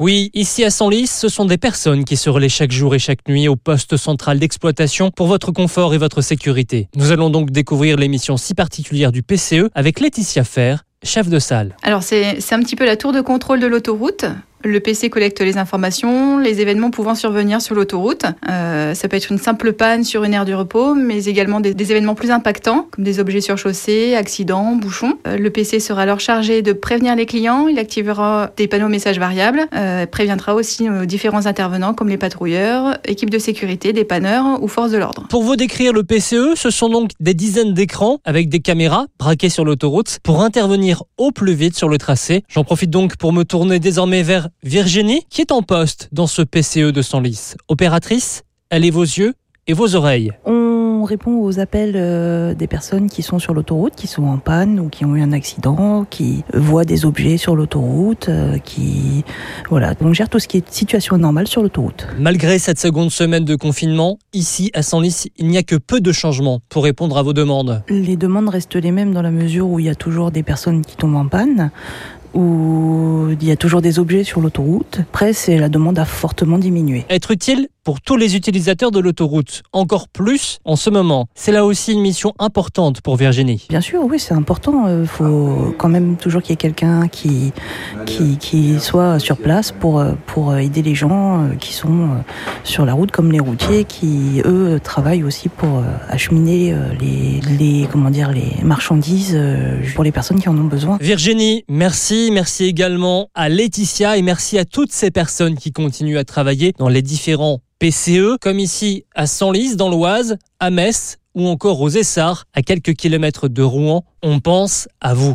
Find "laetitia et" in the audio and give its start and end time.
103.48-104.22